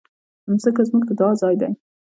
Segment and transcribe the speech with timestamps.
[0.49, 1.67] مځکه زموږ د دعا ځای ده.